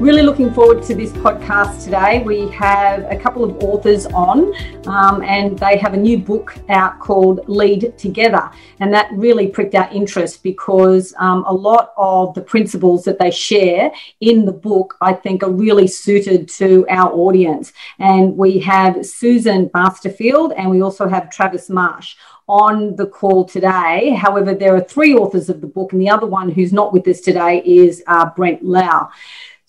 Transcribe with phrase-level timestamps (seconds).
[0.00, 2.22] Really looking forward to this podcast today.
[2.22, 4.54] We have a couple of authors on,
[4.86, 8.48] um, and they have a new book out called Lead Together.
[8.78, 13.32] And that really pricked our interest because um, a lot of the principles that they
[13.32, 17.72] share in the book, I think, are really suited to our audience.
[17.98, 22.14] And we have Susan Basterfield and we also have Travis Marsh
[22.46, 24.10] on the call today.
[24.10, 27.06] However, there are three authors of the book, and the other one who's not with
[27.06, 29.08] us today is uh, Brent Lowe.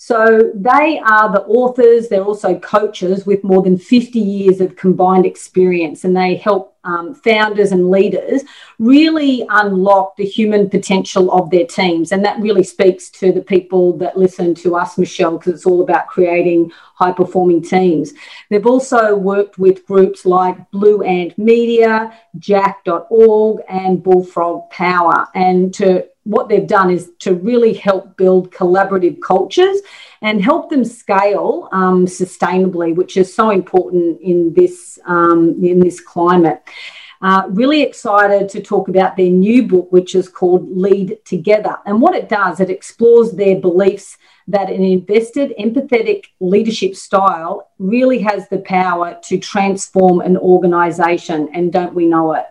[0.02, 5.25] So they are the authors, they're also coaches with more than 50 years of combined
[5.25, 8.44] experience, and they help um, founders and leaders
[8.80, 12.14] really unlock the human potential of their teams.
[12.14, 15.81] And that really speaks to the people that listen to us, Michelle, because it's all
[15.81, 18.13] about creating high performing teams.
[18.50, 25.28] They've also worked with groups like Blue Ant Media, Jack.org, and Bullfrog Power.
[25.36, 29.80] And to what they've done is to really help build collaborative cultures
[30.22, 36.00] and help them scale um, sustainably, which is so important in this um, in this
[36.00, 36.62] climate.
[37.22, 41.75] Uh, really excited to talk about their new book, which is called Lead Together.
[41.86, 48.20] And what it does, it explores their beliefs that an invested, empathetic leadership style really
[48.20, 51.50] has the power to transform an organization.
[51.53, 52.45] And don't we know it?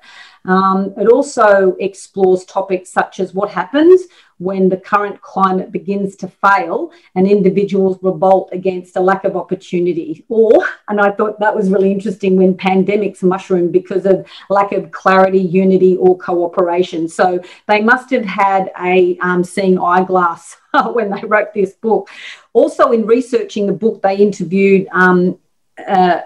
[0.48, 4.04] Um, it also explores topics such as what happens
[4.38, 10.24] when the current climate begins to fail and individuals revolt against a lack of opportunity.
[10.30, 14.90] Or, and I thought that was really interesting, when pandemics mushroom because of lack of
[14.90, 17.08] clarity, unity, or cooperation.
[17.08, 20.56] So they must have had a um, seeing eyeglass
[20.92, 22.08] when they wrote this book.
[22.54, 25.38] Also, in researching the book, they interviewed um,
[25.86, 26.20] uh,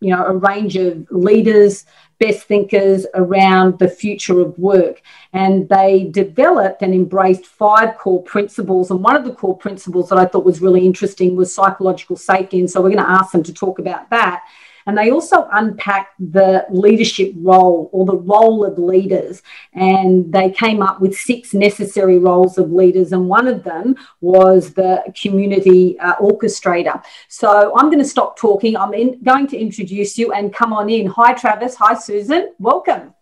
[0.00, 1.84] you know a range of leaders,
[2.18, 5.02] best thinkers around the future of work.
[5.32, 8.90] And they developed and embraced five core principles.
[8.90, 12.58] And one of the core principles that I thought was really interesting was psychological safety.
[12.58, 14.44] And so we're going to ask them to talk about that.
[14.88, 19.42] And they also unpacked the leadership role or the role of leaders.
[19.74, 23.12] And they came up with six necessary roles of leaders.
[23.12, 27.04] And one of them was the community uh, orchestrator.
[27.28, 28.78] So I'm going to stop talking.
[28.78, 31.06] I'm in, going to introduce you and come on in.
[31.08, 31.74] Hi, Travis.
[31.74, 32.54] Hi, Susan.
[32.58, 33.12] Welcome.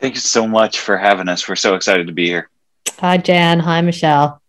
[0.00, 1.48] Thank you so much for having us.
[1.48, 2.50] We're so excited to be here.
[2.98, 3.60] Hi, Jan.
[3.60, 4.42] Hi, Michelle.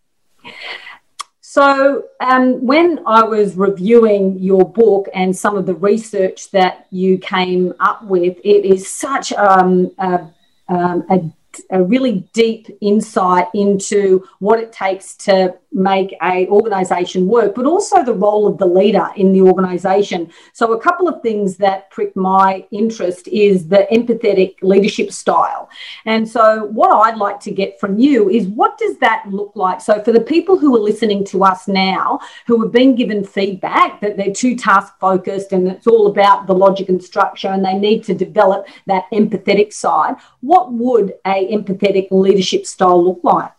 [1.50, 7.16] So, um, when I was reviewing your book and some of the research that you
[7.16, 10.28] came up with, it is such um, a,
[10.68, 11.32] um, a
[11.70, 18.02] a really deep insight into what it takes to make a organization work but also
[18.02, 20.30] the role of the leader in the organization.
[20.52, 25.68] So a couple of things that prick my interest is the empathetic leadership style.
[26.06, 29.80] And so what i'd like to get from you is what does that look like?
[29.80, 34.00] So for the people who are listening to us now who have been given feedback
[34.00, 37.74] that they're too task focused and it's all about the logic and structure and they
[37.74, 43.52] need to develop that empathetic side what would a empathetic leadership style look like?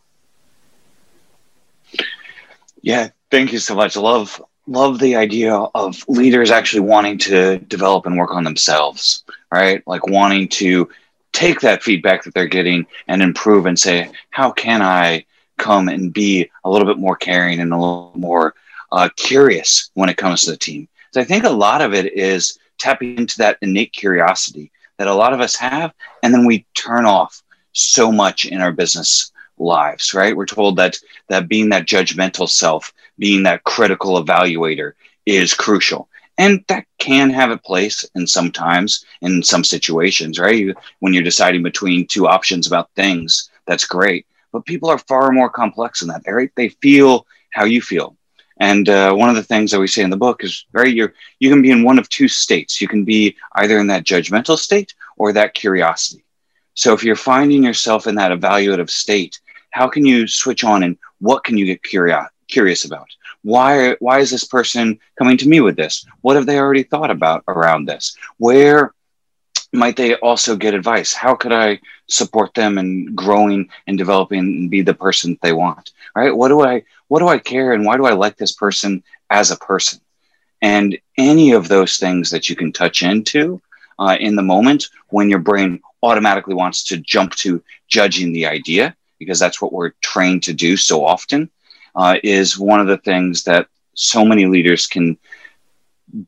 [2.81, 3.95] Yeah, thank you so much.
[3.95, 9.81] Love love the idea of leaders actually wanting to develop and work on themselves, right?
[9.88, 10.88] Like wanting to
[11.31, 15.25] take that feedback that they're getting and improve and say, how can I
[15.57, 18.53] come and be a little bit more caring and a little more
[18.91, 20.88] uh, curious when it comes to the team?
[21.12, 25.13] So I think a lot of it is tapping into that innate curiosity that a
[25.13, 27.41] lot of us have, and then we turn off
[27.72, 30.36] so much in our business lives, right?
[30.36, 30.97] We're told that
[31.28, 34.94] that being that judgmental self, being that critical evaluator
[35.25, 36.10] is crucial.
[36.38, 40.56] And that can have a place in sometimes in some situations, right?
[40.56, 44.25] You, when you're deciding between two options about things, that's great.
[44.54, 46.50] But people are far more complex than that, right?
[46.56, 48.16] They feel how you feel.
[48.60, 51.10] And uh, one of the things that we say in the book is, right, you
[51.39, 52.81] you can be in one of two states.
[52.81, 56.24] You can be either in that judgmental state or that curiosity.
[56.74, 59.39] So if you're finding yourself in that evaluative state,
[59.71, 63.07] how can you switch on and what can you get curious curious about?
[63.44, 66.06] Why why is this person coming to me with this?
[66.21, 68.18] What have they already thought about around this?
[68.38, 68.94] Where
[69.71, 71.13] might they also get advice?
[71.13, 75.92] How could I support them in growing and developing and be the person they want?
[76.16, 76.36] Right?
[76.36, 79.51] What do I what do I care and why do I like this person as
[79.51, 80.01] a person?
[80.62, 83.62] And any of those things that you can touch into
[83.98, 88.95] uh, in the moment when your brain automatically wants to jump to judging the idea,
[89.19, 91.50] because that's what we're trained to do so often,
[91.95, 95.18] uh, is one of the things that so many leaders can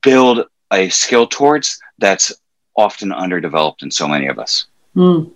[0.01, 2.33] build a skill towards that's
[2.75, 4.65] often underdeveloped in so many of us.
[4.95, 5.31] Mm.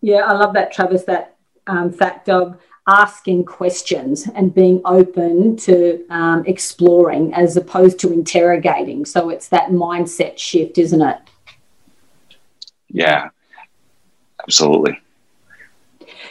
[0.00, 1.36] Yeah, I love that, Travis, that
[1.66, 2.58] um, fact of
[2.88, 9.04] asking questions and being open to um, exploring as opposed to interrogating.
[9.04, 11.18] So it's that mindset shift, isn't it?
[12.88, 13.30] Yeah,
[14.42, 15.00] absolutely.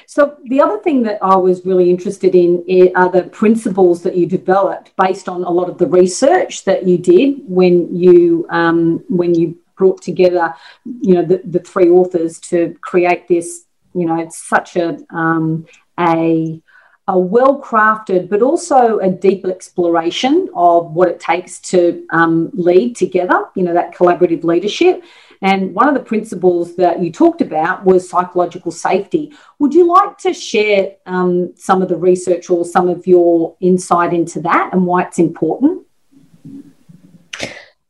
[0.08, 2.64] So the other thing that I was really interested in
[2.96, 6.98] are the principles that you developed based on a lot of the research that you
[6.98, 10.54] did when you um, when you brought together,
[11.02, 13.66] you know, the, the three authors to create this.
[13.94, 15.66] You know, it's such a um,
[16.00, 16.62] a
[17.08, 22.96] a well crafted, but also a deep exploration of what it takes to um, lead
[22.96, 25.04] together, you know, that collaborative leadership.
[25.46, 29.32] And one of the principles that you talked about was psychological safety.
[29.60, 34.12] Would you like to share um, some of the research or some of your insight
[34.12, 35.86] into that and why it's important?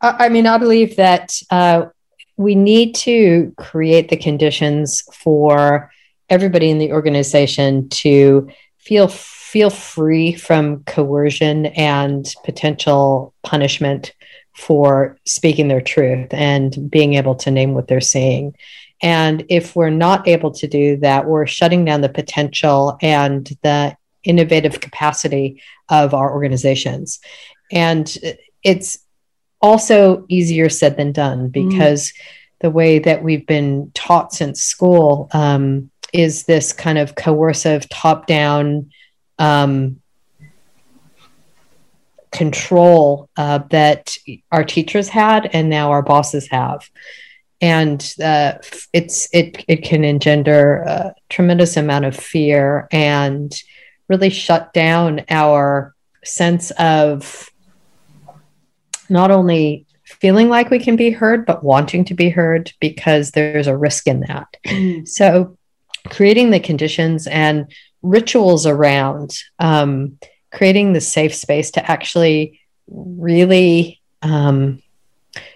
[0.01, 1.85] I mean, I believe that uh,
[2.35, 5.89] we need to create the conditions for
[6.29, 8.49] everybody in the organization to
[8.79, 14.13] feel feel free from coercion and potential punishment
[14.55, 18.55] for speaking their truth and being able to name what they're saying.
[19.01, 23.95] And if we're not able to do that, we're shutting down the potential and the
[24.23, 27.19] innovative capacity of our organizations.
[27.71, 28.17] And
[28.63, 28.99] it's
[29.61, 31.51] also easier said than done mm.
[31.51, 32.13] because mm.
[32.61, 38.25] the way that we've been taught since school um, is this kind of coercive top
[38.27, 38.89] down
[39.37, 40.01] um,
[42.35, 44.15] control uh, that
[44.51, 46.89] our teachers had and now our bosses have
[47.61, 48.53] and uh,
[48.93, 53.55] it's it it can engender a tremendous amount of fear and
[54.09, 57.49] really shut down our sense of
[59.09, 63.67] not only feeling like we can be heard but wanting to be heard because there's
[63.67, 65.07] a risk in that mm.
[65.07, 65.57] so
[66.09, 67.71] creating the conditions and
[68.01, 70.17] rituals around um,
[70.55, 74.81] creating the safe space to actually really um,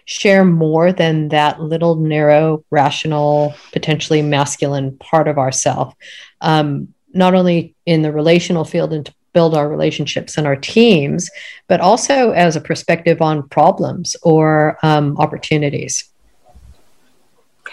[0.05, 5.95] share more than that little narrow, rational, potentially masculine part of ourself,
[6.41, 11.29] um, not only in the relational field and to build our relationships and our teams,
[11.67, 16.08] but also as a perspective on problems or um, opportunities.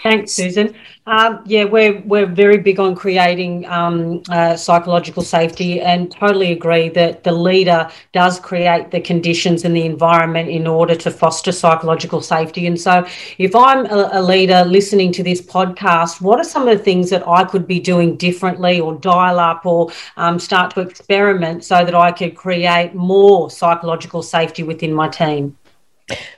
[0.07, 0.73] Thanks, Susan.
[1.05, 6.87] Um, yeah, we're we're very big on creating um, uh, psychological safety, and totally agree
[6.89, 12.21] that the leader does create the conditions and the environment in order to foster psychological
[12.21, 12.67] safety.
[12.67, 13.05] And so,
[13.37, 17.09] if I'm a, a leader listening to this podcast, what are some of the things
[17.09, 21.83] that I could be doing differently, or dial up, or um, start to experiment so
[21.83, 25.57] that I could create more psychological safety within my team?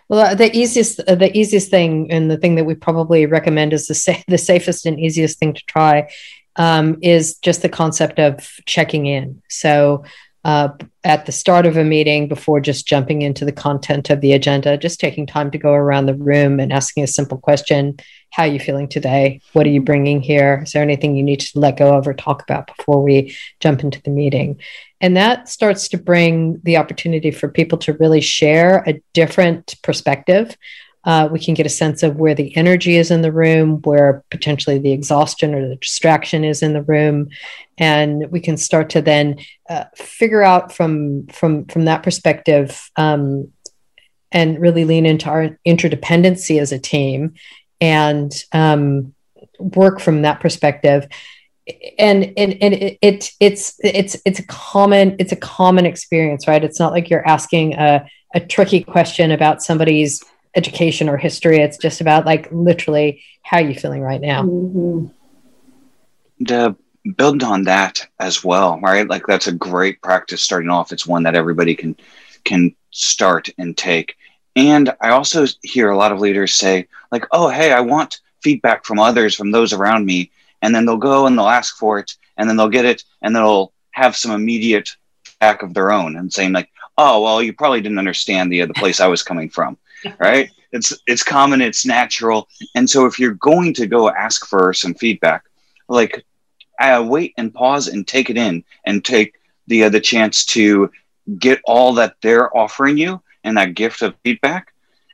[0.09, 3.95] Well, the easiest the easiest thing, and the thing that we probably recommend is the
[3.95, 6.09] sa- the safest and easiest thing to try,
[6.55, 9.41] um, is just the concept of checking in.
[9.49, 10.03] So,
[10.43, 10.69] uh,
[11.03, 14.77] at the start of a meeting, before just jumping into the content of the agenda,
[14.77, 17.97] just taking time to go around the room and asking a simple question:
[18.31, 19.41] How are you feeling today?
[19.53, 20.61] What are you bringing here?
[20.63, 23.83] Is there anything you need to let go of or talk about before we jump
[23.83, 24.59] into the meeting?
[25.01, 30.57] And that starts to bring the opportunity for people to really share a different perspective.
[31.05, 34.23] Uh, we can get a sense of where the energy is in the room, where
[34.29, 37.29] potentially the exhaustion or the distraction is in the room,
[37.77, 39.37] and we can start to then
[39.69, 43.49] uh, figure out from from from that perspective um,
[44.33, 47.33] and really lean into our interdependency as a team
[47.79, 49.13] and um,
[49.59, 51.07] work from that perspective
[51.97, 56.63] and and, and it, it, it's it's it's a common it's a common experience right?
[56.63, 60.23] It's not like you're asking a, a tricky question about somebody's
[60.55, 61.59] education or history.
[61.59, 64.43] It's just about like literally how are you feeling right now.
[64.43, 65.07] Mm-hmm.
[66.45, 66.75] to
[67.15, 69.07] build on that as well right?
[69.07, 70.91] Like that's a great practice starting off.
[70.91, 71.95] It's one that everybody can
[72.43, 74.15] can start and take.
[74.55, 78.85] And i also hear a lot of leaders say like oh hey i want feedback
[78.85, 80.31] from others from those around me
[80.61, 83.35] and then they'll go and they'll ask for it and then they'll get it and
[83.35, 84.95] they'll have some immediate
[85.39, 88.73] back of their own and saying like oh well you probably didn't understand the the
[88.73, 89.77] place i was coming from
[90.19, 90.49] right?
[90.71, 94.93] It's it's common, it's natural, and so if you're going to go ask for some
[94.93, 95.45] feedback,
[95.87, 96.25] like
[96.79, 99.33] uh, wait and pause and take it in and take
[99.67, 100.91] the uh, the chance to
[101.37, 104.73] get all that they're offering you and that gift of feedback,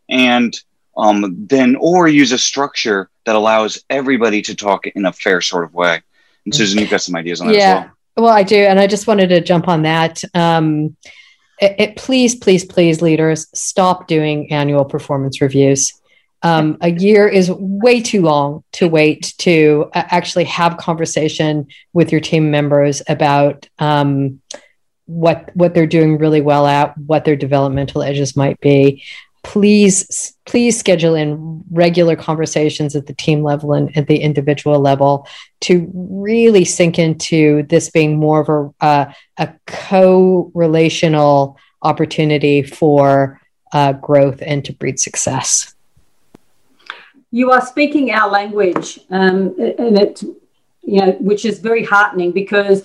[0.09, 0.59] and
[0.97, 5.63] um, then or use a structure that allows everybody to talk in a fair sort
[5.63, 6.01] of way.
[6.45, 6.55] And.
[6.55, 7.77] Susan, you've got some ideas on that yeah.
[7.77, 7.91] as well.
[8.25, 10.23] Well, I do, and I just wanted to jump on that.
[10.33, 10.95] Um,
[11.59, 15.93] it, it, please, please, please, leaders, stop doing annual performance reviews.
[16.41, 22.11] Um, a year is way too long to wait to uh, actually have conversation with
[22.11, 24.41] your team members about um,
[25.07, 29.03] what what they're doing really well at, what their developmental edges might be
[29.45, 35.27] please please schedule in regular conversations at the team level and at the individual level
[35.61, 43.39] to really sink into this being more of a, uh, a co-relational opportunity for
[43.71, 45.75] uh, growth and to breed success.
[47.29, 50.23] You are speaking our language um, and it
[50.81, 52.83] you know which is very heartening because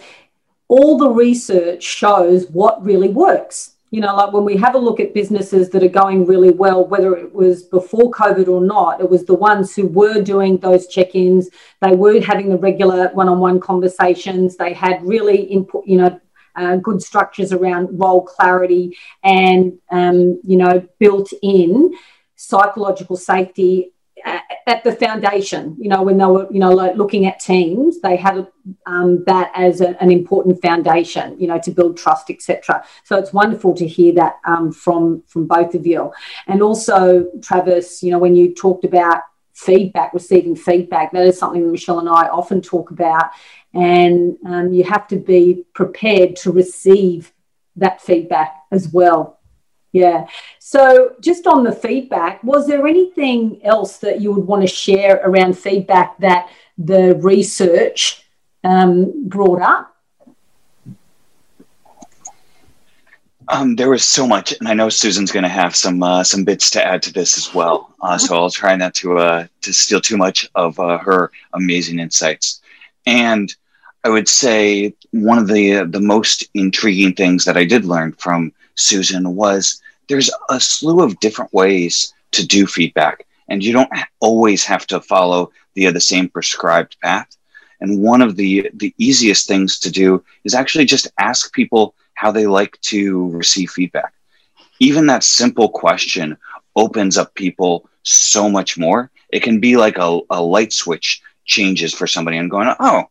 [0.69, 5.00] all the research shows what really works you know, like when we have a look
[5.00, 9.11] at businesses that are going really well, whether it was before COVID or not, it
[9.11, 11.49] was the ones who were doing those check ins.
[11.80, 14.56] They were having the regular one on one conversations.
[14.56, 16.20] They had really input, you know,
[16.54, 21.92] uh, good structures around role clarity and, um, you know, built in
[22.37, 23.92] psychological safety
[24.70, 28.16] at the foundation, you know, when they were, you know, like looking at teams, they
[28.16, 28.46] had
[28.86, 32.84] um, that as a, an important foundation, you know, to build trust, etc.
[33.04, 36.12] So it's wonderful to hear that um, from from both of you,
[36.46, 39.22] and also Travis, you know, when you talked about
[39.54, 43.30] feedback, receiving feedback, that is something that Michelle and I often talk about,
[43.74, 47.32] and um, you have to be prepared to receive
[47.76, 49.39] that feedback as well
[49.92, 50.26] yeah.
[50.59, 55.20] So, just on the feedback, was there anything else that you would want to share
[55.25, 58.25] around feedback that the research
[58.62, 59.97] um, brought up?
[63.49, 66.44] Um, there was so much, and I know Susan's going to have some uh, some
[66.44, 67.92] bits to add to this as well.
[68.00, 71.99] Uh, so I'll try not to uh, to steal too much of uh, her amazing
[71.99, 72.61] insights.
[73.06, 73.52] And
[74.04, 78.52] I would say one of the the most intriguing things that I did learn from
[78.80, 84.64] Susan, was there's a slew of different ways to do feedback, and you don't always
[84.64, 87.37] have to follow the the same prescribed path.
[87.80, 92.30] And one of the the easiest things to do is actually just ask people how
[92.30, 94.12] they like to receive feedback.
[94.78, 96.37] Even that simple question
[96.76, 99.10] opens up people so much more.
[99.30, 103.04] It can be like a, a light switch changes for somebody and going, oh,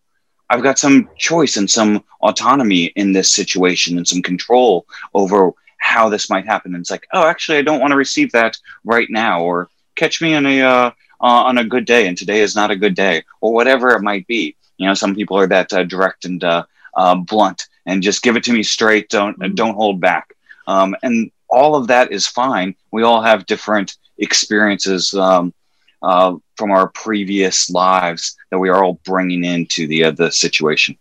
[0.49, 6.09] I've got some choice and some autonomy in this situation and some control over how
[6.09, 6.73] this might happen.
[6.73, 10.21] And it's like, oh, actually, I don't want to receive that right now, or catch
[10.21, 10.91] me on a uh,
[11.21, 14.01] uh, on a good day, and today is not a good day, or whatever it
[14.01, 14.55] might be.
[14.77, 16.63] You know, some people are that uh, direct and uh,
[16.95, 19.09] uh, blunt, and just give it to me straight.
[19.09, 19.55] Don't mm-hmm.
[19.55, 20.33] don't hold back.
[20.67, 22.75] Um, and all of that is fine.
[22.91, 25.53] We all have different experiences um,
[26.01, 30.97] uh, from our previous lives that we are all bringing into the uh, the situation.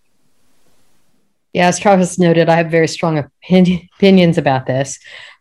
[1.53, 4.99] Yeah, as Travis noted, I have very strong opinion, opinions about this.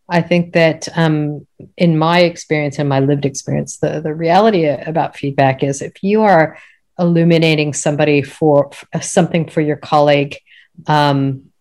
[0.10, 1.46] I think that um,
[1.76, 6.22] in my experience and my lived experience, the, the reality about feedback is if you
[6.24, 6.58] are
[6.98, 10.38] illuminating somebody for, for something for your colleague
[10.88, 11.52] um,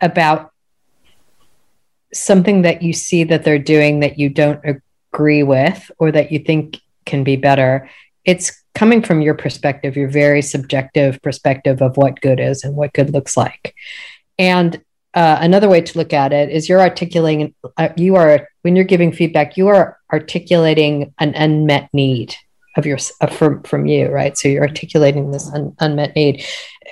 [0.00, 0.52] about
[2.14, 4.60] something that you see that they're doing that you don't
[5.12, 7.88] agree with or that you think can be better,
[8.24, 12.92] it's coming from your perspective, your very subjective perspective of what good is and what
[12.92, 13.74] good looks like.
[14.38, 14.82] And
[15.14, 18.84] uh, another way to look at it is you're articulating, uh, you are, when you're
[18.84, 22.34] giving feedback, you are articulating an unmet need
[22.76, 24.36] of your uh, from from you right?
[24.36, 26.44] So you're articulating this un, unmet need.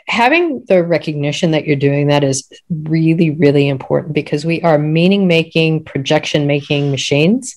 [0.08, 5.26] Having the recognition that you're doing that is really really important because we are meaning
[5.26, 7.56] making projection making machines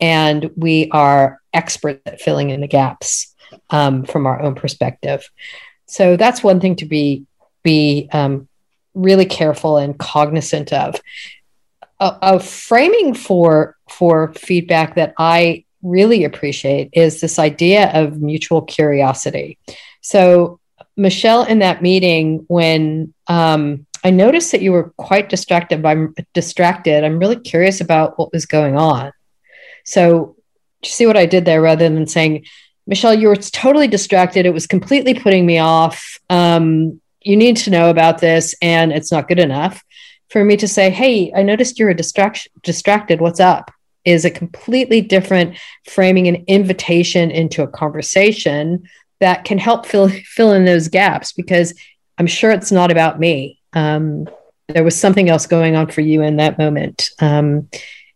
[0.00, 3.34] and we are experts at filling in the gaps
[3.70, 5.28] um, from our own perspective.
[5.86, 7.26] So that's one thing to be
[7.62, 8.48] be um,
[8.94, 11.00] really careful and cognizant of.
[11.98, 18.62] A, a framing for for feedback that I really appreciate is this idea of mutual
[18.62, 19.58] curiosity.
[20.00, 20.60] So
[20.96, 27.04] Michelle, in that meeting, when um, I noticed that you were quite distracted by distracted,
[27.04, 29.12] I'm really curious about what was going on.
[29.90, 30.36] So,
[30.82, 32.46] see what I did there rather than saying,
[32.86, 34.46] Michelle, you were totally distracted.
[34.46, 36.18] It was completely putting me off.
[36.30, 39.82] Um, you need to know about this, and it's not good enough
[40.28, 43.20] for me to say, Hey, I noticed you're a distraction, distracted.
[43.20, 43.70] What's up?
[44.04, 48.82] is a completely different framing an invitation into a conversation
[49.20, 51.74] that can help fill fill in those gaps because
[52.18, 53.60] I'm sure it's not about me.
[53.72, 54.28] Um,
[54.68, 57.10] there was something else going on for you in that moment.
[57.18, 57.68] Um,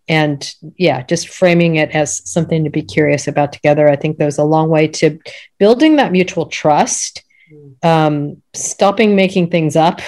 [0.09, 3.89] and yeah, just framing it as something to be curious about together.
[3.89, 5.19] I think goes a long way to
[5.59, 7.85] building that mutual trust, mm.
[7.85, 10.01] um, stopping making things up,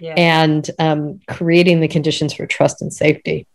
[0.00, 0.14] yeah.
[0.16, 3.46] and um, creating the conditions for trust and safety.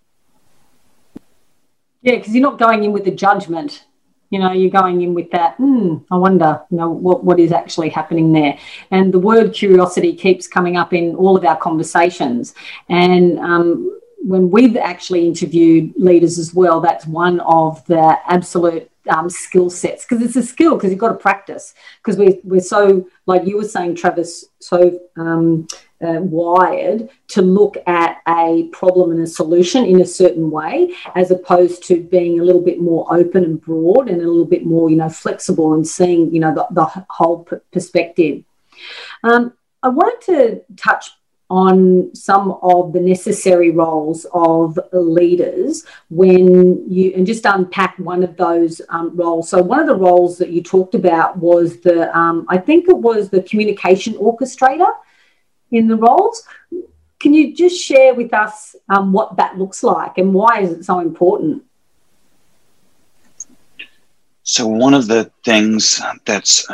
[2.01, 3.85] Yeah, because you're not going in with a judgment.
[4.29, 5.55] You know, you're going in with that.
[5.55, 8.59] Hmm, I wonder, you know, what what is actually happening there.
[8.91, 12.53] And the word curiosity keeps coming up in all of our conversations.
[12.87, 19.29] And um, when we've actually interviewed leaders as well, that's one of the absolute um,
[19.29, 21.73] skill sets because it's a skill because you've got to practice.
[21.97, 25.67] Because we're, we're so like you were saying travis so um,
[26.01, 31.31] uh, wired to look at a problem and a solution in a certain way as
[31.31, 34.89] opposed to being a little bit more open and broad and a little bit more
[34.89, 38.43] you know flexible and seeing you know the, the whole perspective.
[39.23, 41.11] Um, i wanted to touch
[41.49, 48.37] on some of the necessary roles of leaders when you and just unpack one of
[48.37, 49.49] those um, roles.
[49.49, 52.97] So one of the roles that you talked about was the um, i think it
[52.97, 54.91] was the communication orchestrator
[55.71, 56.43] in the roles.
[57.19, 60.85] Can you just share with us um, what that looks like and why is it
[60.85, 61.63] so important?
[64.43, 66.67] So one of the things that's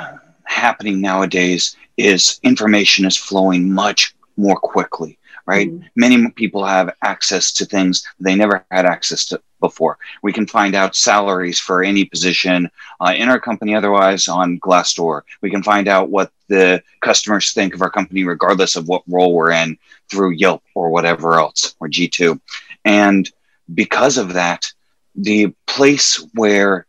[0.44, 5.72] happening nowadays is information is flowing much more quickly right?
[5.72, 5.88] Mm-hmm.
[5.96, 9.98] many people have access to things they never had access to before.
[10.22, 15.22] We can find out salaries for any position uh, in our company otherwise on glassdoor.
[15.42, 19.34] We can find out what the customers think of our company regardless of what role
[19.34, 19.78] we're in
[20.10, 22.40] through yelp or whatever else or g2
[22.84, 23.32] and
[23.74, 24.72] because of that
[25.16, 26.86] the place where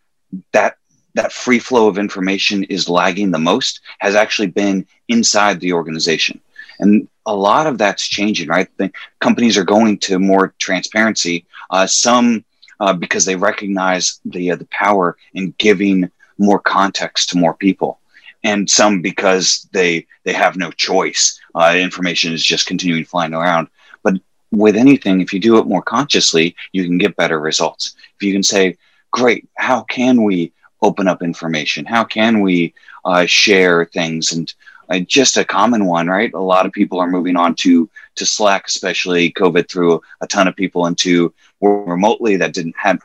[0.53, 0.77] that
[1.15, 6.39] that free flow of information is lagging the most has actually been inside the organization
[6.79, 8.69] and a lot of that's changing, right?
[8.77, 11.45] The companies are going to more transparency.
[11.71, 12.45] Uh, some
[12.81, 17.99] uh, because they recognize the uh, the power in giving more context to more people,
[18.45, 21.41] and some because they they have no choice.
[21.55, 23.69] Uh, information is just continuing flying around.
[24.03, 24.15] But
[24.51, 27.95] with anything, if you do it more consciously, you can get better results.
[28.17, 28.77] If you can say,
[29.11, 31.87] "Great, how can we open up information?
[31.87, 34.53] How can we uh, share things and
[34.91, 36.33] uh, just a common one, right?
[36.35, 40.49] A lot of people are moving on to to Slack, especially COVID threw a ton
[40.49, 43.01] of people into remotely that didn't have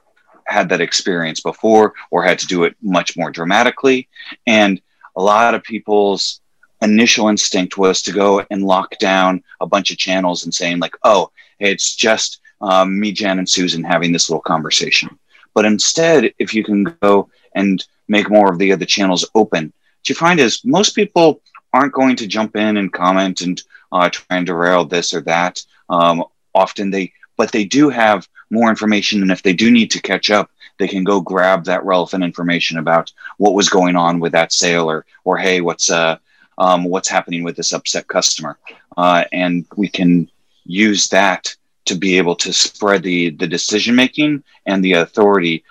[0.45, 4.07] had that experience before or had to do it much more dramatically.
[4.47, 4.81] And
[5.15, 6.41] a lot of people's
[6.81, 10.95] initial instinct was to go and lock down a bunch of channels and saying like,
[11.03, 15.17] oh, it's just um, me, Jan, and Susan having this little conversation.
[15.53, 20.09] But instead, if you can go and make more of the other channels open, what
[20.09, 21.41] you find is most people
[21.73, 25.63] aren't going to jump in and comment and uh, try and derail this or that.
[25.89, 30.01] Um, often they, but they do have more information, and if they do need to
[30.01, 34.31] catch up, they can go grab that relevant information about what was going on with
[34.33, 36.17] that sale, or or hey, what's uh
[36.57, 38.57] um, what's happening with this upset customer,
[38.97, 40.29] uh, and we can
[40.65, 41.55] use that
[41.85, 45.63] to be able to spread the the decision making and the authority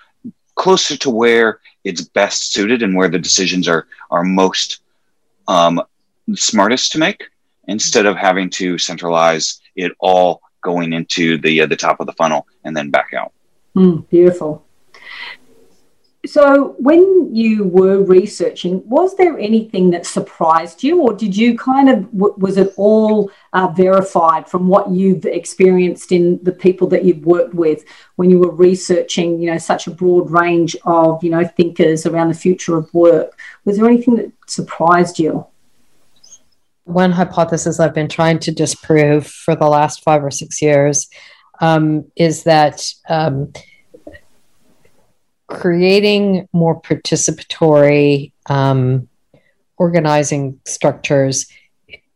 [0.55, 4.79] closer to where it's best suited and where the decisions are are most
[5.47, 5.81] um,
[6.35, 7.23] smartest to make
[7.67, 12.13] instead of having to centralize it all going into the uh, the top of the
[12.13, 13.33] funnel and then back out.
[13.75, 14.65] Mm, beautiful.
[16.23, 21.89] So, when you were researching, was there anything that surprised you, or did you kind
[21.89, 27.25] of was it all uh, verified from what you've experienced in the people that you've
[27.25, 27.85] worked with
[28.17, 32.27] when you were researching, you know, such a broad range of you know thinkers around
[32.27, 33.39] the future of work?
[33.65, 35.47] Was there anything that surprised you?
[36.93, 41.09] One hypothesis I've been trying to disprove for the last five or six years
[41.59, 43.53] um, is that um,
[45.47, 49.07] creating more participatory um,
[49.77, 51.47] organizing structures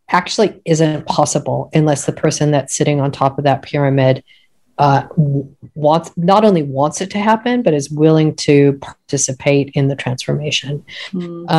[0.10, 4.24] actually isn't possible unless the person that's sitting on top of that pyramid
[4.78, 9.96] uh, wants not only wants it to happen but is willing to participate in the
[9.96, 10.84] transformation.
[11.12, 11.50] Mm.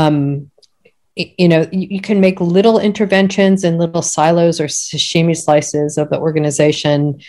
[1.17, 6.19] You know you can make little interventions in little silos or sashimi slices of the
[6.19, 7.21] organization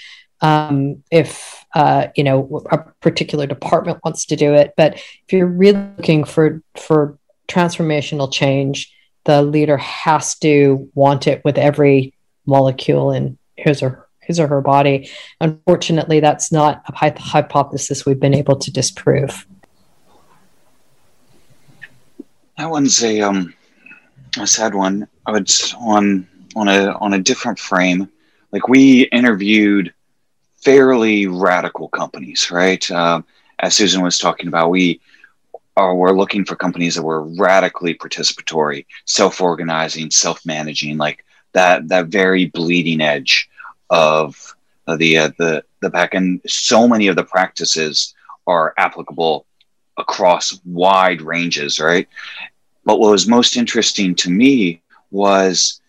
[0.41, 5.47] um, if uh, you know a particular department wants to do it but if you're
[5.47, 12.13] really looking for for transformational change the leader has to want it with every
[12.45, 15.10] molecule in his or his or her body.
[15.39, 19.47] Unfortunately, that's not a hypothesis we've been able to disprove.
[22.58, 23.54] That one's a um
[24.41, 25.08] a sad one.
[25.26, 28.10] I would on on a on a different frame.
[28.52, 29.93] Like we interviewed
[30.58, 32.89] fairly radical companies, right?
[32.91, 33.26] Um,
[33.60, 35.00] as Susan was talking about, we
[35.76, 41.23] are we're looking for companies that were radically participatory, self-organizing, self-managing, like
[41.54, 43.50] that that very bleeding edge
[43.89, 44.56] of
[44.97, 46.41] the uh, the the back end.
[46.47, 48.15] So many of the practices
[48.47, 49.45] are applicable
[49.97, 52.08] across wide ranges, right?
[52.88, 55.82] But what was most interesting to me was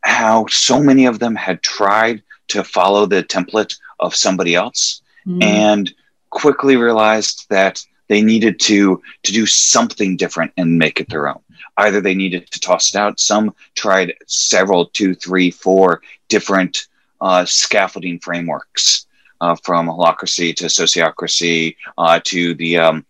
[0.00, 5.44] how so many of them had tried to follow the template of somebody else mm.
[5.44, 5.92] and
[6.30, 11.40] quickly realized that they needed to to do something different and make it their own
[11.78, 16.86] either they needed to toss it out some tried several two three four different
[17.20, 19.06] uh, scaffolding frameworks
[19.42, 23.04] uh, from holacracy to sociocracy uh, to the um,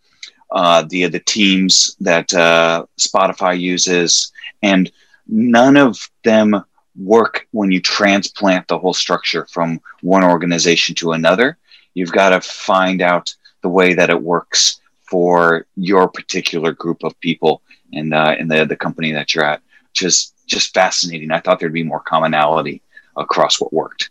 [0.50, 4.32] uh, the the teams that uh, Spotify uses,
[4.62, 4.90] and
[5.26, 6.64] none of them
[6.96, 11.56] work when you transplant the whole structure from one organization to another.
[11.94, 17.18] You've got to find out the way that it works for your particular group of
[17.20, 19.62] people in uh, in the the company that you're at.
[19.92, 21.30] Just just fascinating.
[21.30, 22.82] I thought there'd be more commonality
[23.16, 24.11] across what worked.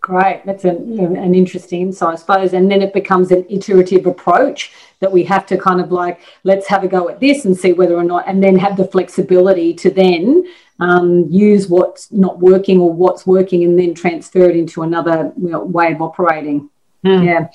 [0.00, 2.54] Great, that's an, an interesting insight, I suppose.
[2.54, 6.66] And then it becomes an iterative approach that we have to kind of like, let's
[6.68, 9.74] have a go at this and see whether or not, and then have the flexibility
[9.74, 10.44] to then
[10.78, 15.50] um, use what's not working or what's working and then transfer it into another you
[15.50, 16.70] know, way of operating.
[17.04, 17.26] Mm.
[17.26, 17.48] Yeah.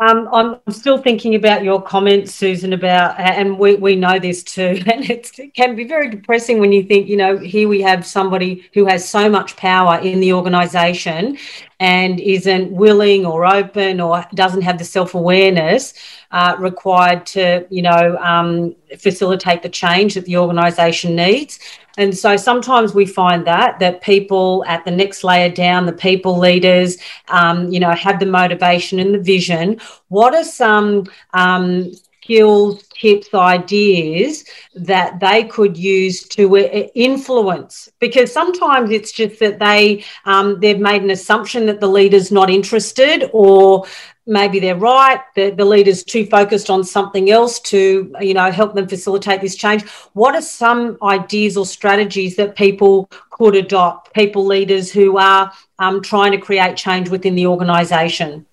[0.00, 4.80] Um, I'm still thinking about your comments, Susan, about, and we, we know this too,
[4.92, 8.68] and it can be very depressing when you think, you know, here we have somebody
[8.74, 11.36] who has so much power in the organisation
[11.80, 15.94] and isn't willing or open or doesn't have the self awareness
[16.30, 21.58] uh, required to, you know, um, facilitate the change that the organisation needs.
[21.98, 26.38] And so sometimes we find that that people at the next layer down, the people
[26.38, 26.96] leaders,
[27.28, 29.80] um, you know, have the motivation and the vision.
[30.08, 37.90] What are some um, skills, tips, ideas that they could use to uh, influence?
[37.98, 42.48] Because sometimes it's just that they um, they've made an assumption that the leader's not
[42.48, 43.84] interested, or
[44.28, 48.74] maybe they're right the, the leader's too focused on something else to you know help
[48.74, 49.82] them facilitate this change.
[50.12, 56.02] What are some ideas or strategies that people could adopt people leaders who are um,
[56.02, 58.44] trying to create change within the organization?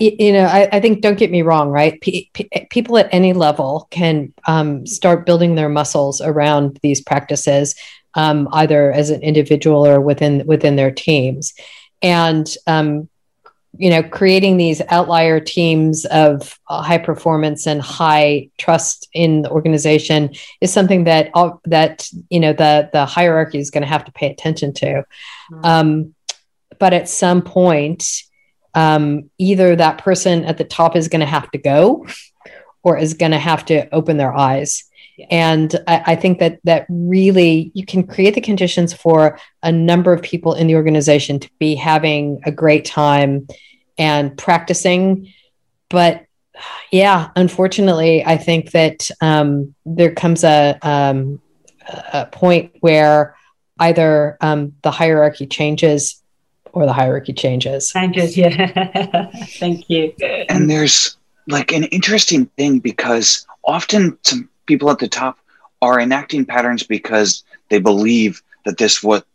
[0.00, 2.00] You know I, I, think don't get me wrong right?
[2.00, 7.74] P- p- people at any level can um, start building their muscles around these practices
[8.14, 11.52] um, either as an individual or within within their teams
[12.04, 13.08] and um,
[13.76, 19.50] you know creating these outlier teams of uh, high performance and high trust in the
[19.50, 24.04] organization is something that all, that you know the the hierarchy is going to have
[24.04, 25.64] to pay attention to mm-hmm.
[25.64, 26.14] um,
[26.78, 28.06] but at some point
[28.74, 32.06] um, either that person at the top is going to have to go
[32.82, 34.84] or is going to have to open their eyes
[35.30, 40.12] and I, I, think that that really you can create the conditions for a number
[40.12, 43.46] of people in the organization to be having a great time
[43.96, 45.32] and practicing.
[45.88, 46.26] But
[46.90, 51.40] yeah, unfortunately, I think that um, there comes a, um,
[52.12, 53.36] a point where
[53.78, 56.22] either um, the hierarchy changes
[56.72, 57.90] or the hierarchy changes.
[57.90, 59.30] Changes, yeah.
[59.58, 60.12] Thank you.
[60.48, 65.38] And there's like an interesting thing because often some people at the top
[65.82, 69.26] are enacting patterns because they believe that this what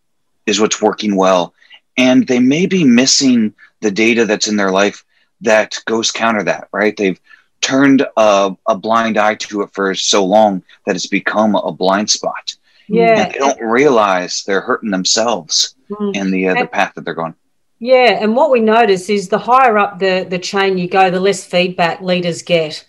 [0.45, 1.53] is what's working well.
[1.97, 5.05] And they may be missing the data that's in their life
[5.41, 6.95] that goes counter that right?
[6.95, 7.19] They've
[7.61, 12.09] turned a, a blind eye to it for so long that it's become a blind
[12.09, 12.55] spot.
[12.87, 16.15] Yeah and they don't realize they're hurting themselves mm.
[16.15, 17.35] in the uh, the path that they're going.
[17.79, 21.19] Yeah and what we notice is the higher up the the chain you go the
[21.19, 22.83] less feedback leaders get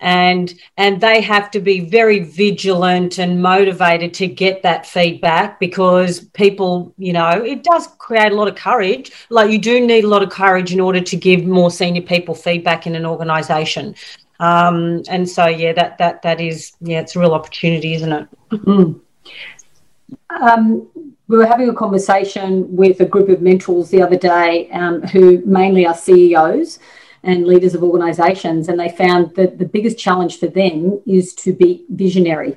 [0.00, 6.20] and and they have to be very vigilant and motivated to get that feedback because
[6.20, 9.12] people you know it does create a lot of courage.
[9.30, 12.34] Like you do need a lot of courage in order to give more senior people
[12.34, 13.94] feedback in an organization.
[14.38, 18.28] Um, and so yeah that that that is yeah it's a real opportunity isn't it?
[18.50, 19.00] Mm.
[20.40, 20.88] um,
[21.28, 25.42] we were having a conversation with a group of mentors the other day um, who
[25.46, 26.78] mainly are CEOs
[27.26, 28.68] and leaders of organizations.
[28.68, 32.56] And they found that the biggest challenge for them is to be visionary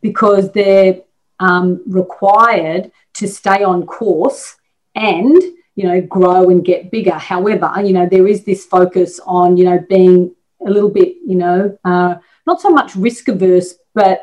[0.00, 1.02] because they're
[1.40, 4.56] um, required to stay on course
[4.94, 5.40] and
[5.76, 9.64] you know grow and get bigger however you know there is this focus on you
[9.64, 10.34] know being
[10.66, 12.16] a little bit you know uh,
[12.46, 14.22] not so much risk averse but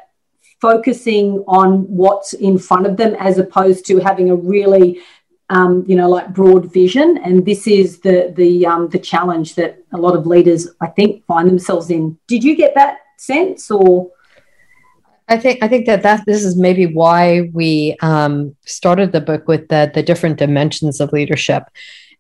[0.60, 5.00] focusing on what's in front of them as opposed to having a really
[5.50, 7.18] um, you know like broad vision.
[7.24, 11.26] And this is the the um, the challenge that a lot of leaders i think
[11.26, 12.18] find themselves in.
[12.28, 14.12] Did you get that sense or?
[15.28, 19.48] I think I think that that this is maybe why we um, started the book
[19.48, 21.64] with the the different dimensions of leadership.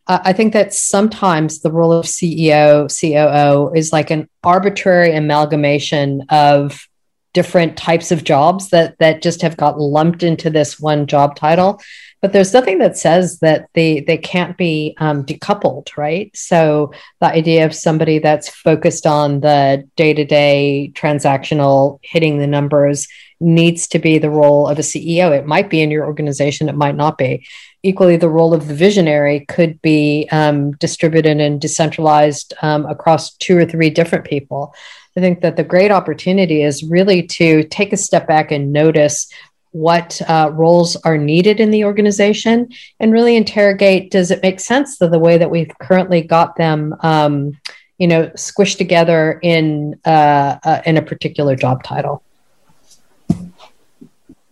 [0.07, 6.23] Uh, I think that sometimes the role of CEO, COO is like an arbitrary amalgamation
[6.29, 6.87] of
[7.33, 11.81] different types of jobs that that just have got lumped into this one job title
[12.25, 16.35] but there's nothing that says that they they can't be um, decoupled right?
[16.35, 23.07] So the idea of somebody that's focused on the day-to-day transactional hitting the numbers
[23.39, 26.75] needs to be the role of a ceo it might be in your organization it
[26.75, 27.45] might not be.
[27.83, 33.55] Equally the role of the visionary could be um, distributed and decentralized um, across two
[33.55, 34.73] or three different people.
[35.15, 39.31] I think that the great opportunity is really to take a step back and notice
[39.75, 42.69] what uh, roles are needed in the organization
[43.01, 46.95] and really interrogate does it make sense that the way that we've currently got them
[47.01, 47.51] um,
[47.97, 52.23] you know squished together in uh, uh, in a particular job title?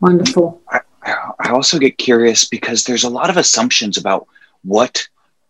[0.02, 0.62] Wonderful.
[0.70, 0.82] I,
[1.40, 4.28] I also get curious because there's a lot of assumptions about
[4.64, 5.08] what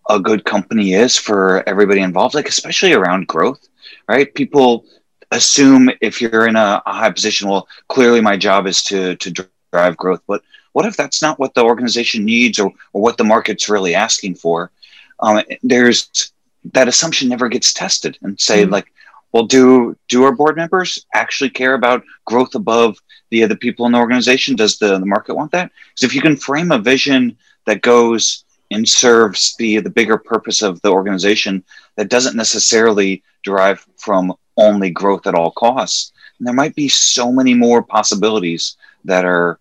[0.08, 3.68] a good company is for everybody involved like especially around growth
[4.08, 4.34] right?
[4.36, 4.86] People
[5.32, 9.50] assume if you're in a, a high position well clearly my job is to to
[9.74, 10.22] drive growth.
[10.28, 10.42] But
[10.74, 14.36] what if that's not what the organization needs or, or what the market's really asking
[14.36, 14.72] for?
[15.20, 16.32] Um, there's
[16.74, 18.72] that assumption never gets tested and say mm-hmm.
[18.72, 18.88] like,
[19.32, 23.00] well, do do our board members actually care about growth above
[23.32, 24.56] the other people in the organization?
[24.56, 25.72] Does the, the market want that?
[25.90, 30.62] Because if you can frame a vision that goes and serves the the bigger purpose
[30.62, 31.64] of the organization
[31.96, 37.32] that doesn't necessarily derive from only growth at all costs, And there might be so
[37.32, 39.60] many more possibilities that are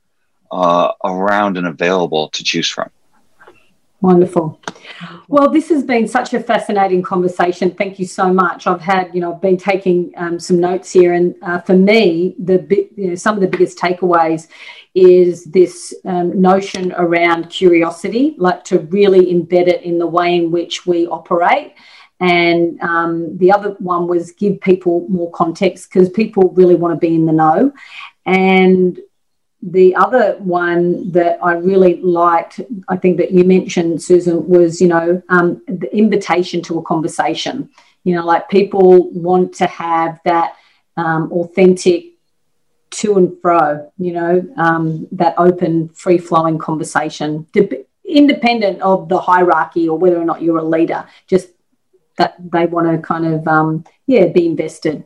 [0.52, 2.90] uh, around and available to choose from.
[4.02, 4.60] Wonderful.
[5.28, 7.70] Well, this has been such a fascinating conversation.
[7.70, 8.66] Thank you so much.
[8.66, 12.34] I've had, you know, I've been taking um, some notes here, and uh, for me,
[12.40, 14.48] the you know, some of the biggest takeaways
[14.96, 20.50] is this um, notion around curiosity, like to really embed it in the way in
[20.50, 21.74] which we operate.
[22.18, 26.98] And um, the other one was give people more context because people really want to
[26.98, 27.72] be in the know.
[28.26, 29.00] And
[29.62, 34.88] the other one that I really liked, I think that you mentioned, Susan, was you
[34.88, 37.70] know um, the invitation to a conversation.
[38.02, 40.56] You know, like people want to have that
[40.96, 42.06] um, authentic
[42.90, 43.90] to and fro.
[43.98, 47.46] You know, um, that open, free flowing conversation,
[48.04, 51.06] independent of the hierarchy or whether or not you're a leader.
[51.28, 51.50] Just
[52.18, 55.04] that they want to kind of um, yeah be invested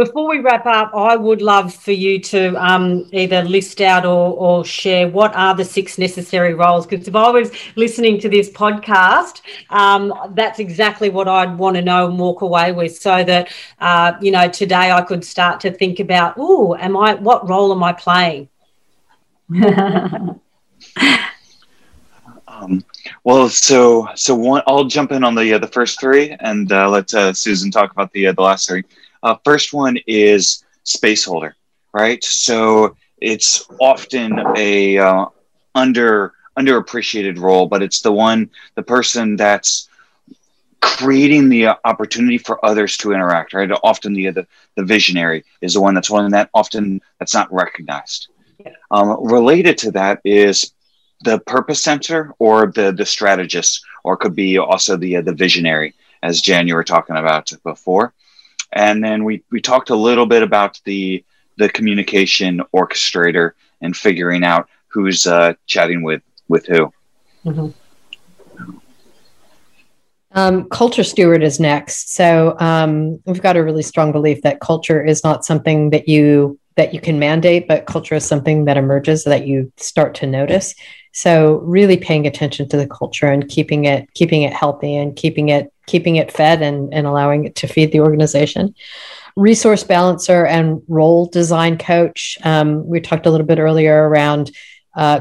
[0.00, 4.32] before we wrap up, I would love for you to um, either list out or,
[4.32, 6.86] or, share what are the six necessary roles.
[6.86, 11.82] Because if I was listening to this podcast, um, that's exactly what I'd want to
[11.82, 15.70] know and walk away with, so that uh, you know today I could start to
[15.70, 17.16] think about, oh, am I?
[17.16, 18.48] What role am I playing?
[22.48, 22.82] um,
[23.22, 26.88] well, so so one, I'll jump in on the uh, the first three, and uh,
[26.88, 28.84] let uh, Susan talk about the uh, the last three.
[29.22, 31.56] Uh, first one is space holder,
[31.92, 32.22] right?
[32.24, 35.26] So it's often a uh,
[35.74, 39.88] under underappreciated role, but it's the one the person that's
[40.80, 43.52] creating the opportunity for others to interact.
[43.52, 43.70] Right?
[43.82, 48.28] Often the the, the visionary is the one that's one that often that's not recognized.
[48.90, 50.72] Um, related to that is
[51.22, 55.94] the purpose center or the the strategist, or could be also the uh, the visionary,
[56.22, 58.12] as Jan you were talking about before
[58.72, 61.24] and then we we talked a little bit about the
[61.58, 66.92] the communication orchestrator and figuring out who's uh, chatting with with who.
[67.44, 67.68] Mm-hmm.
[70.32, 72.14] Um, culture steward is next.
[72.14, 76.58] So um, we've got a really strong belief that culture is not something that you
[76.76, 80.74] that you can mandate, but culture is something that emerges that you start to notice.
[81.12, 85.48] So really paying attention to the culture and keeping it keeping it healthy and keeping
[85.48, 88.74] it keeping it fed and, and allowing it to feed the organization.
[89.36, 92.38] Resource balancer and role design coach.
[92.44, 94.50] Um, we talked a little bit earlier around
[94.96, 95.20] uh,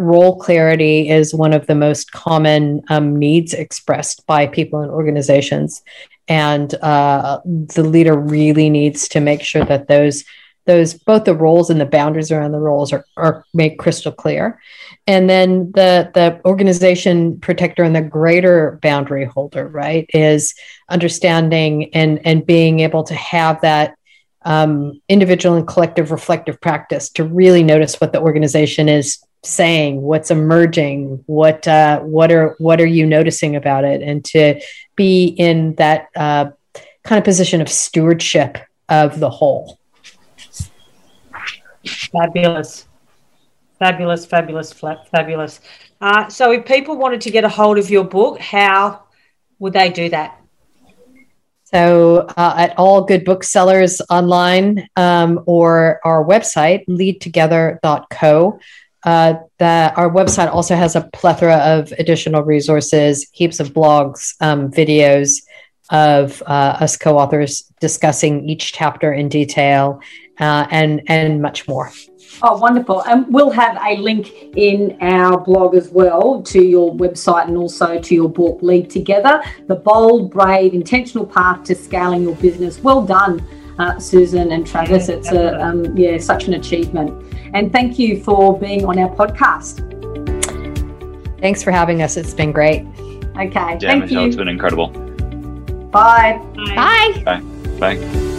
[0.00, 5.82] role clarity is one of the most common um, needs expressed by people in organizations.
[6.26, 10.24] And uh, the leader really needs to make sure that those
[10.66, 14.58] those both the roles and the boundaries around the roles are, are made crystal clear
[15.06, 20.54] and then the the organization protector and the greater boundary holder right is
[20.88, 23.96] understanding and and being able to have that
[24.46, 30.30] um, individual and collective reflective practice to really notice what the organization is saying what's
[30.30, 34.60] emerging what uh, what are what are you noticing about it and to
[34.96, 36.46] be in that uh,
[37.04, 39.78] kind of position of stewardship of the whole
[41.86, 42.88] Fabulous.
[43.78, 45.60] Fabulous, fabulous, fabulous.
[46.00, 49.02] Uh, so, if people wanted to get a hold of your book, how
[49.58, 50.40] would they do that?
[51.64, 58.60] So, uh, at all good booksellers online um, or our website, leadtogether.co.
[59.02, 64.70] Uh, that our website also has a plethora of additional resources, heaps of blogs, um,
[64.70, 65.42] videos
[65.90, 70.00] of uh, us co-authors discussing each chapter in detail,
[70.40, 71.90] uh, and and much more.
[72.42, 73.02] Oh, wonderful.
[73.04, 78.00] And we'll have a link in our blog as well to your website and also
[78.00, 82.80] to your book, Lead Together The Bold, Brave, Intentional Path to Scaling Your Business.
[82.80, 83.46] Well done,
[83.78, 85.08] uh, Susan and Travis.
[85.08, 87.34] It's a, um, yeah, such an achievement.
[87.54, 89.90] And thank you for being on our podcast.
[91.40, 92.16] Thanks for having us.
[92.16, 92.86] It's been great.
[93.38, 93.50] Okay.
[93.52, 94.28] Yeah, thank Michelle, you.
[94.28, 94.88] it's been incredible.
[95.90, 96.40] Bye.
[96.74, 97.22] Bye.
[97.24, 97.40] Bye.
[97.78, 98.33] Bye.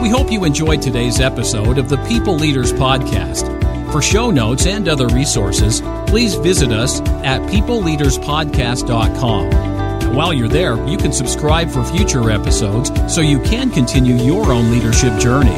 [0.00, 3.92] We hope you enjoyed today's episode of the People Leaders Podcast.
[3.92, 10.14] For show notes and other resources, please visit us at peopleleaderspodcast.com.
[10.14, 14.70] While you're there, you can subscribe for future episodes so you can continue your own
[14.70, 15.50] leadership journey.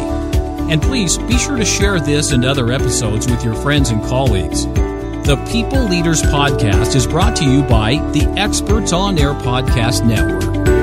[0.73, 4.67] And please be sure to share this and other episodes with your friends and colleagues.
[4.67, 10.82] The People Leaders Podcast is brought to you by the Experts on Air Podcast Network.